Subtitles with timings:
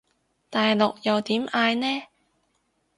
[0.49, 2.05] 大陸又點嗌呢？